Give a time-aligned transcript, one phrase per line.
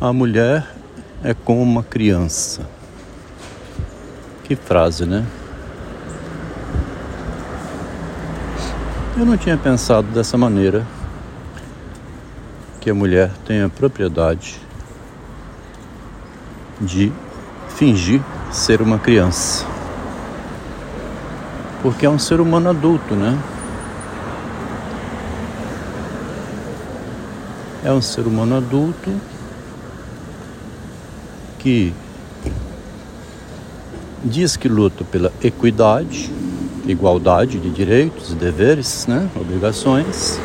[0.00, 0.66] A mulher
[1.22, 2.62] é como uma criança.
[4.42, 5.24] Que frase, né?
[9.16, 10.84] Eu não tinha pensado dessa maneira
[12.80, 14.60] que a mulher tem a propriedade
[16.80, 17.12] de
[17.68, 18.20] fingir
[18.50, 19.64] ser uma criança.
[21.82, 23.38] Porque é um ser humano adulto, né?
[27.84, 29.10] É um ser humano adulto
[31.62, 31.94] que
[34.24, 36.28] diz que luta pela equidade,
[36.86, 40.40] igualdade de direitos e deveres, né, obrigações,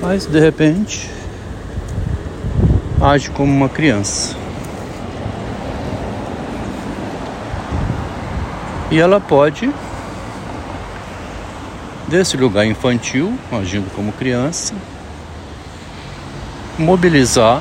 [0.00, 1.10] mas de repente
[3.00, 4.36] age como uma criança.
[8.90, 9.70] E ela pode,
[12.06, 14.72] desse lugar infantil, agindo como criança,
[16.78, 17.60] mobilizar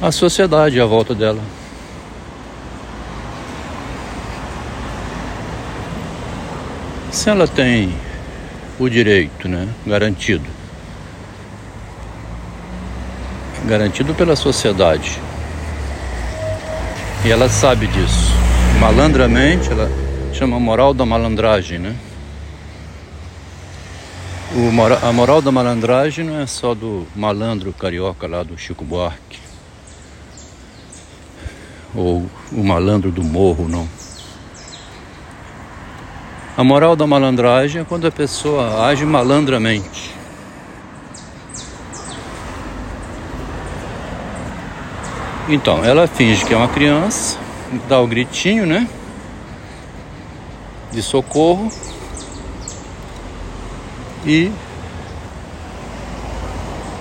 [0.00, 1.42] a sociedade à volta dela.
[7.10, 7.92] Se ela tem
[8.78, 10.44] o direito, né, garantido,
[13.64, 15.20] garantido pela sociedade,
[17.24, 18.32] e ela sabe disso,
[18.78, 19.90] malandramente, ela
[20.32, 21.96] chama moral da malandragem, né?
[24.54, 29.47] O, a moral da malandragem não é só do malandro carioca lá do Chico Buarque
[31.94, 33.88] ou o malandro do morro, não.
[36.56, 40.12] A moral da malandragem é quando a pessoa age malandramente.
[45.48, 47.38] Então, ela finge que é uma criança,
[47.88, 48.86] dá o gritinho, né?
[50.92, 51.70] De socorro
[54.26, 54.50] e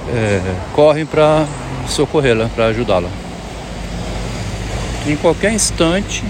[0.09, 1.45] é, correm para
[1.88, 3.27] socorrê-la, para ajudá-la
[5.11, 6.23] em qualquer instante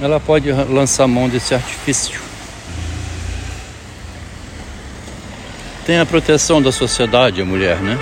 [0.00, 2.20] ela pode lançar mão desse artifício.
[5.84, 7.98] Tem a proteção da sociedade, a mulher, né?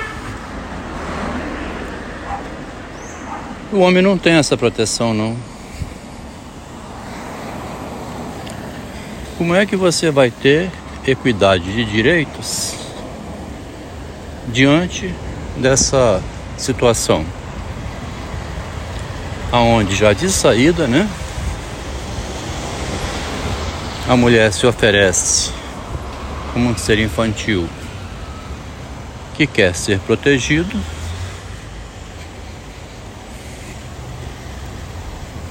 [3.73, 5.37] O homem não tem essa proteção, não.
[9.37, 10.71] Como é que você vai ter
[11.07, 12.75] equidade de direitos
[14.49, 15.13] diante
[15.57, 16.23] dessa
[16.57, 17.38] situação?
[19.51, 21.09] Aonde já de saída, né?
[24.09, 25.51] A mulher se oferece
[26.53, 27.69] como um ser infantil
[29.35, 30.77] que quer ser protegido,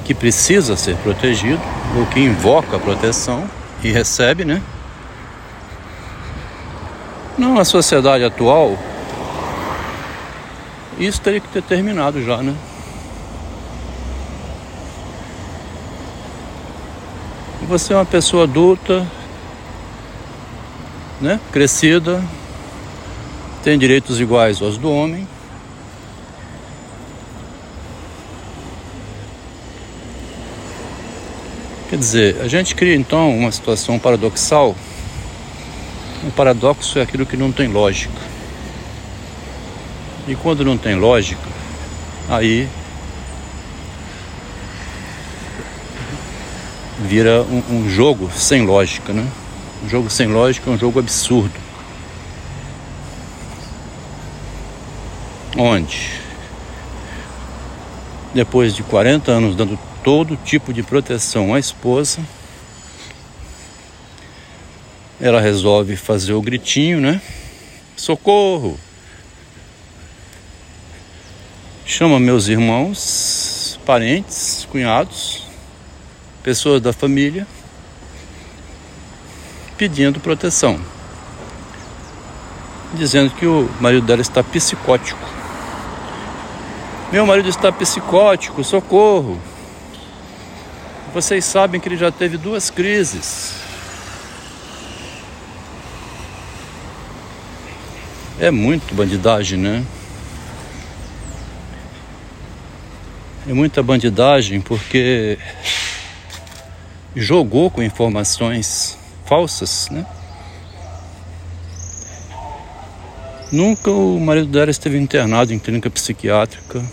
[0.03, 1.61] que precisa ser protegido,
[1.97, 3.49] ou que invoca a proteção
[3.83, 4.61] e recebe, né?
[7.37, 8.77] Não, a sociedade atual,
[10.97, 12.55] isso teria que ter terminado já, né?
[17.67, 19.05] Você é uma pessoa adulta,
[21.19, 21.37] né?
[21.51, 22.23] Crescida,
[23.61, 25.27] tem direitos iguais aos do homem.
[31.89, 34.73] Quer dizer, a gente cria então uma situação paradoxal.
[36.23, 38.21] Um paradoxo é aquilo que não tem lógica.
[40.25, 41.49] E quando não tem lógica,
[42.29, 42.65] aí
[47.07, 49.25] vira um, um jogo sem lógica, né?
[49.83, 51.53] Um jogo sem lógica é um jogo absurdo.
[55.57, 56.11] Onde,
[58.33, 62.19] depois de 40 anos dando todo tipo de proteção à esposa,
[65.19, 67.21] ela resolve fazer o gritinho, né?
[67.95, 68.77] Socorro!
[71.85, 75.46] Chama meus irmãos, parentes, cunhados,
[76.47, 77.45] pessoas da família
[79.77, 80.79] pedindo proteção,
[82.93, 85.19] dizendo que o marido dela está psicótico.
[87.11, 89.37] Meu marido está psicótico, socorro.
[91.13, 93.55] Vocês sabem que ele já teve duas crises.
[98.39, 99.85] É muito bandidagem, né?
[103.45, 105.37] É muita bandidagem porque
[107.15, 110.05] jogou com informações falsas, né?
[113.51, 116.83] Nunca o marido dela esteve internado em clínica psiquiátrica.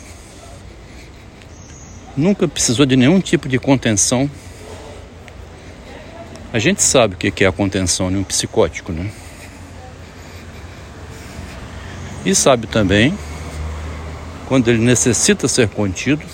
[2.16, 4.30] Nunca precisou de nenhum tipo de contenção.
[6.52, 9.10] A gente sabe o que é a contenção de um psicótico, né?
[12.24, 13.18] E sabe também
[14.46, 16.24] quando ele necessita ser contido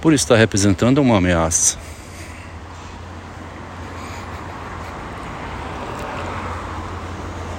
[0.00, 1.78] por estar representando uma ameaça.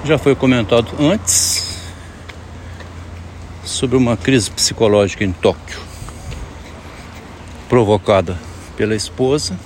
[0.04, 1.82] Já foi comentado antes
[3.64, 5.80] sobre uma crise psicológica em Tóquio,
[7.70, 8.38] provocada
[8.76, 9.58] pela esposa,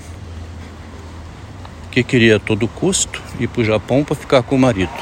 [1.90, 4.92] que queria a todo custo ir para o Japão para ficar com o marido.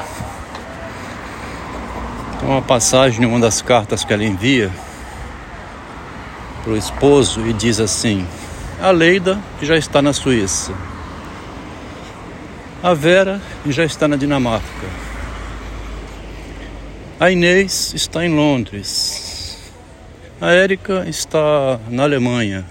[2.40, 4.72] Tem uma passagem em uma das cartas que ela envia
[6.64, 8.26] para o esposo e diz assim:
[8.80, 10.72] A Leida, já está na Suíça,
[12.82, 15.05] a Vera já está na Dinamarca.
[17.18, 19.72] A Inês está em Londres.
[20.38, 22.66] A Érica está na Alemanha.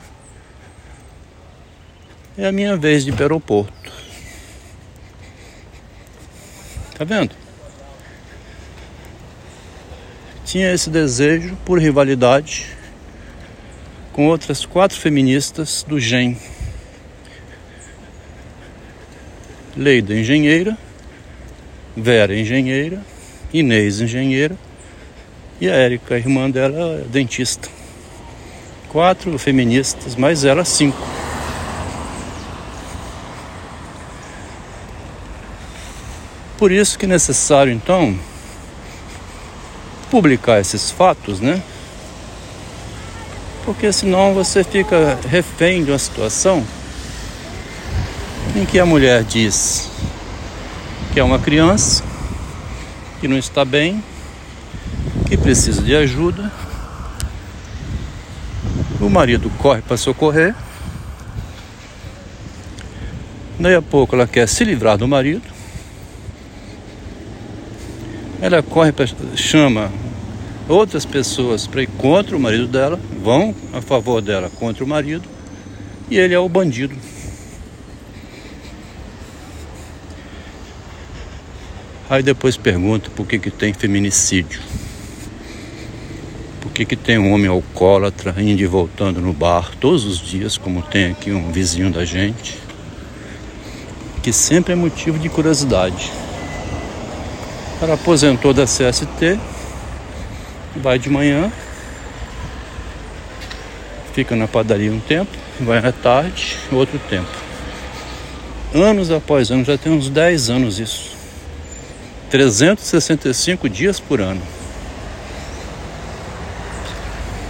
[2.37, 3.91] É a minha vez de ir para o aeroporto.
[6.95, 7.35] Tá vendo?
[10.45, 12.67] Tinha esse desejo por rivalidade
[14.13, 16.37] com outras quatro feministas do GEM.
[19.75, 20.77] Leida engenheira,
[21.97, 23.01] Vera engenheira,
[23.59, 24.57] Inês, engenheira,
[25.61, 27.69] e a Érica, irmã dela, dentista.
[28.89, 31.01] Quatro feministas, mais ela cinco.
[36.57, 38.19] Por isso que é necessário, então,
[40.11, 41.63] publicar esses fatos, né?
[43.63, 46.61] Porque senão você fica refém de uma situação
[48.53, 49.89] em que a mulher diz
[51.13, 52.03] que é uma criança
[53.25, 54.03] que não está bem,
[55.27, 56.51] que precisa de ajuda.
[59.01, 60.53] O marido corre para socorrer.
[63.59, 65.41] Daí a pouco ela quer se livrar do marido.
[68.39, 69.91] Ela corre para chama
[70.69, 75.27] outras pessoas para ir contra o marido dela, vão a favor dela contra o marido,
[76.11, 76.95] e ele é o bandido.
[82.07, 84.61] Aí depois pergunta por que, que tem feminicídio.
[86.61, 90.55] Por que, que tem um homem alcoólatra indo e voltando no bar todos os dias,
[90.55, 92.59] como tem aqui um vizinho da gente,
[94.21, 96.11] que sempre é motivo de curiosidade.
[97.75, 99.39] O cara aposentou da CST,
[100.75, 101.51] vai de manhã,
[104.13, 107.29] fica na padaria um tempo, vai à tarde, outro tempo.
[108.75, 111.14] Anos após anos, já tem uns 10 anos isso.
[112.35, 114.41] 365 dias por ano.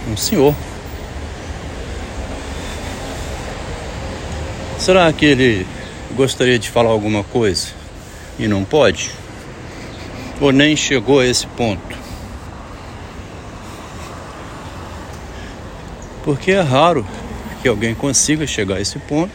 [0.08, 0.54] Um senhor.
[4.78, 5.66] Será que ele
[6.14, 7.66] gostaria de falar alguma coisa
[8.38, 9.10] e não pode?
[10.40, 11.98] Ou nem chegou a esse ponto?
[16.22, 17.04] Porque é raro
[17.60, 19.34] que alguém consiga chegar a esse ponto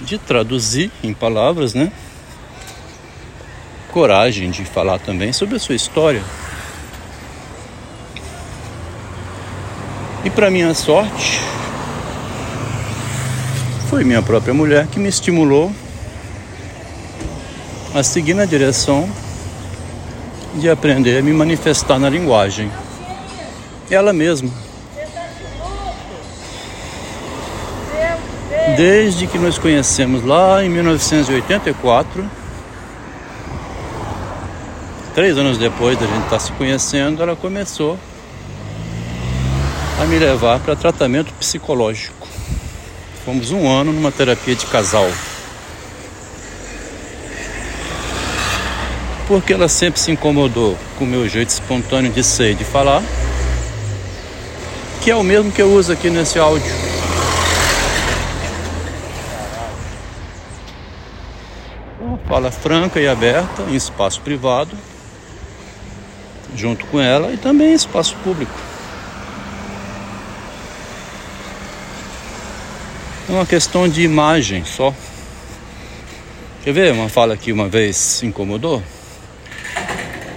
[0.00, 1.92] de traduzir em palavras, né?
[3.94, 6.20] Coragem de falar também sobre a sua história.
[10.24, 11.40] E para minha sorte,
[13.88, 15.72] foi minha própria mulher que me estimulou
[17.94, 19.08] a seguir na direção
[20.56, 22.68] de aprender a me manifestar na linguagem.
[23.88, 24.50] Ela mesma.
[28.76, 32.43] Desde que nos conhecemos lá em 1984,
[35.14, 37.96] Três anos depois da gente estar tá se conhecendo, ela começou
[40.02, 42.26] a me levar para tratamento psicológico.
[43.24, 45.08] Fomos um ano numa terapia de casal.
[49.28, 53.00] Porque ela sempre se incomodou com o meu jeito espontâneo de ser e de falar,
[55.00, 56.74] que é o mesmo que eu uso aqui nesse áudio.
[62.00, 64.76] Uma fala franca e aberta, em espaço privado,
[66.54, 68.54] junto com ela e também espaço público.
[73.28, 74.94] É uma questão de imagem só.
[76.62, 78.82] Quer ver uma fala que uma vez incomodou?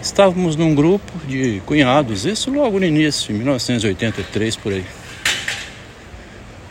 [0.02, 4.86] Estávamos num grupo de cunhados, isso logo no início, em 1983 por aí,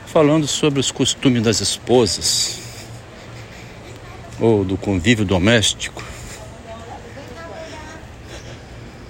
[0.06, 2.58] falando sobre os costumes das esposas
[4.40, 6.02] ou do convívio doméstico.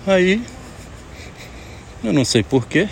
[0.06, 0.40] Aí,
[2.04, 2.88] eu não sei porquê,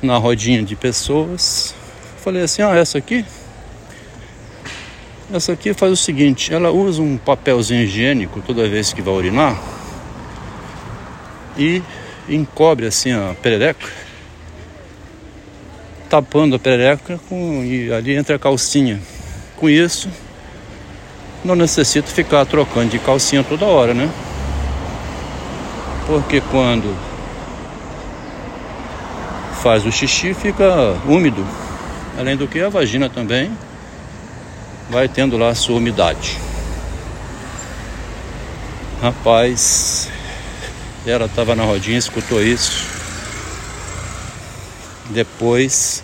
[0.00, 1.74] na rodinha de pessoas,
[2.22, 3.22] falei assim: ah, essa aqui
[5.30, 9.62] Essa aqui faz o seguinte, ela usa um papelzinho higiênico toda vez que vai urinar
[11.58, 11.82] e
[12.26, 13.86] encobre assim a perereca,
[16.08, 19.00] tapando a perereca com, e ali entra a calcinha.
[19.56, 20.08] Com isso,
[21.44, 24.10] não necessito ficar trocando de calcinha toda hora, né?
[26.06, 26.94] Porque quando
[29.62, 30.66] faz o xixi fica
[31.06, 31.42] úmido.
[32.18, 33.50] Além do que a vagina também
[34.90, 36.38] vai tendo lá a sua umidade.
[39.00, 40.10] Rapaz,
[41.06, 42.86] ela estava na rodinha, escutou isso.
[45.10, 46.02] Depois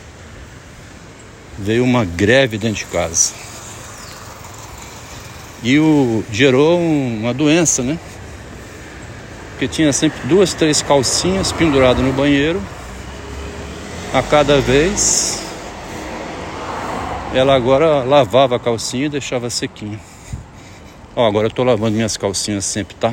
[1.59, 3.33] veio uma greve dentro de casa.
[5.63, 7.99] E o gerou uma doença, né?
[9.61, 12.63] Porque tinha sempre duas, três calcinhas penduradas no banheiro.
[14.11, 15.39] A cada vez
[17.35, 20.01] ela agora lavava a calcinha e deixava sequinha.
[21.15, 23.13] Ó, agora eu tô lavando minhas calcinhas sempre, tá?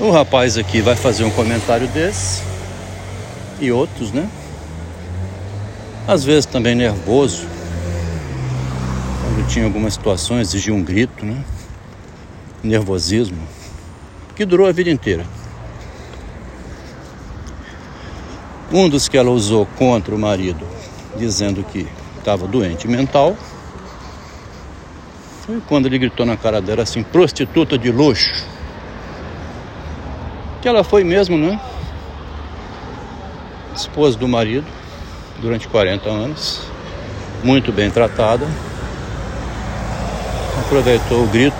[0.00, 2.42] O rapaz aqui vai fazer um comentário desse
[3.60, 4.28] e outros, né?
[6.08, 7.55] Às vezes também nervoso.
[9.48, 11.44] Tinha algumas situações, exigia um grito, né?
[12.62, 13.38] Nervosismo.
[14.34, 15.24] Que durou a vida inteira.
[18.72, 20.66] Um dos que ela usou contra o marido,
[21.16, 21.86] dizendo que
[22.18, 23.36] estava doente mental,
[25.46, 28.44] foi quando ele gritou na cara dela assim: prostituta de luxo.
[30.60, 31.60] Que ela foi mesmo, né?
[33.74, 34.66] Esposa do marido
[35.40, 36.62] durante 40 anos,
[37.44, 38.46] muito bem tratada.
[40.66, 41.56] Aproveitou o grito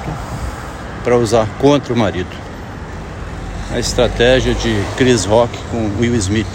[1.05, 2.29] para usar contra o marido.
[3.73, 6.47] A estratégia de Chris Rock com Will Smith.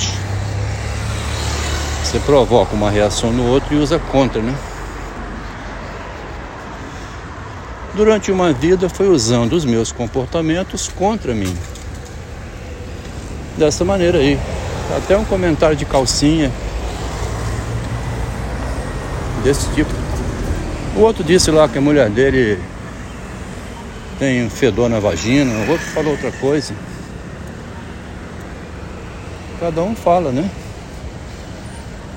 [2.04, 4.54] Você provoca uma reação no outro e usa contra, né?
[7.94, 11.56] Durante uma vida foi usando os meus comportamentos contra mim.
[13.58, 14.38] Dessa maneira aí.
[14.98, 16.52] Até um comentário de calcinha.
[19.42, 20.01] Desse tipo.
[20.96, 22.60] O outro disse lá que a mulher dele
[24.20, 26.74] tem um fedor na vagina, o outro falou outra coisa.
[29.60, 30.50] Cada um fala, né?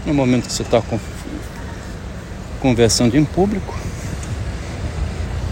[0.07, 0.83] no momento que você está
[2.61, 3.75] conversando em público,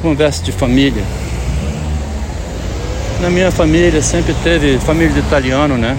[0.00, 1.02] conversa de família.
[3.20, 5.96] Na minha família sempre teve família de italiano, né?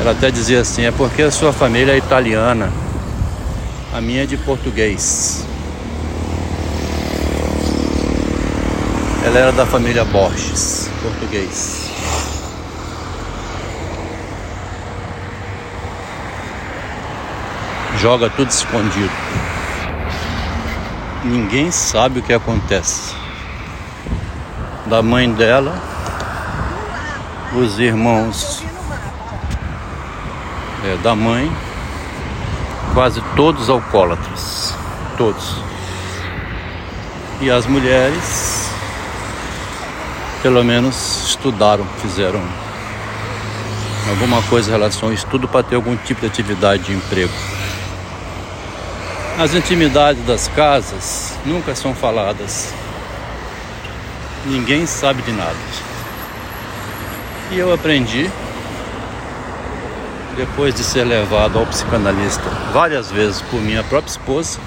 [0.00, 2.72] Ela até dizia assim, é porque a sua família é italiana,
[3.92, 5.44] a minha é de português.
[9.24, 11.82] Ela era da família Borges, português.
[18.02, 19.12] joga tudo escondido.
[21.24, 23.14] Ninguém sabe o que acontece.
[24.86, 25.72] Da mãe dela,
[27.54, 28.64] os irmãos
[30.84, 31.48] é, da mãe,
[32.92, 34.74] quase todos alcoólatras.
[35.16, 35.56] Todos.
[37.40, 38.70] E as mulheres,
[40.42, 42.40] pelo menos, estudaram, fizeram
[44.08, 47.32] alguma coisa em relação ao estudo para ter algum tipo de atividade de emprego.
[49.38, 52.72] As intimidades das casas nunca são faladas.
[54.44, 55.56] Ninguém sabe de nada.
[57.50, 58.30] E eu aprendi,
[60.36, 64.58] depois de ser levado ao psicanalista várias vezes por minha própria esposa,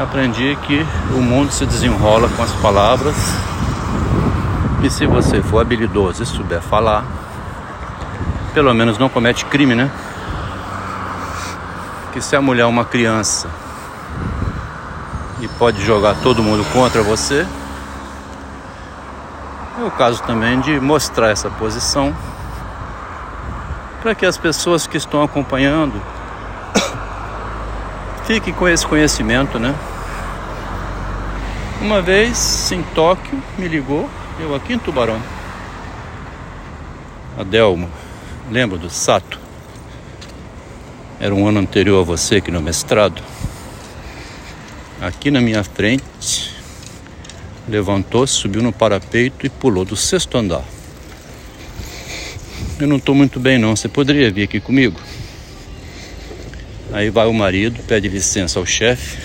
[0.00, 3.16] aprendi que o mundo se desenrola com as palavras.
[4.82, 7.04] E se você for habilidoso e souber falar,
[8.52, 9.90] pelo menos não comete crime, né?
[12.14, 13.48] que se a mulher é uma criança
[15.40, 17.44] e pode jogar todo mundo contra você,
[19.80, 22.14] é o caso também de mostrar essa posição
[24.04, 25.98] para que as pessoas que estão acompanhando
[28.26, 29.74] fiquem com esse conhecimento, né?
[31.80, 34.08] Uma vez em Tóquio me ligou,
[34.38, 35.18] eu aqui em Tubarão,
[37.38, 37.88] a Delma,
[38.50, 39.40] lembra do Sato?
[41.18, 43.22] Era um ano anterior a você aqui no mestrado.
[45.00, 46.54] Aqui na minha frente,
[47.66, 50.73] levantou, subiu no parapeito e pulou do sexto andar.
[52.78, 55.00] Eu não estou muito bem não, você poderia vir aqui comigo?
[56.92, 59.16] Aí vai o marido, pede licença ao chefe.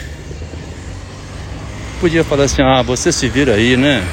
[1.99, 4.07] Podia falar assim, ah, você se vira aí, né?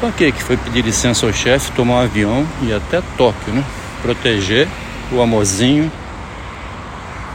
[0.00, 0.30] Pra quê?
[0.30, 3.64] Que foi pedir licença ao chefe, tomar um avião e até Tóquio, né?
[4.02, 4.68] Proteger
[5.10, 5.90] o amorzinho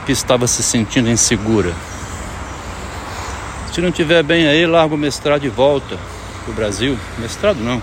[0.06, 1.74] que estava se sentindo insegura.
[3.74, 5.98] Se não tiver bem aí, larga o mestrado de volta
[6.50, 6.98] pro Brasil.
[7.18, 7.82] Mestrado não.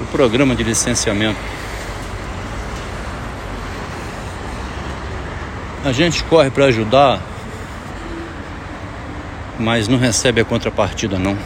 [0.00, 1.38] O programa de licenciamento.
[5.84, 7.20] A gente corre para ajudar,
[9.58, 11.36] mas não recebe a contrapartida não.